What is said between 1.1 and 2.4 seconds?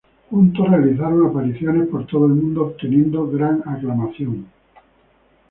apariciones por todo el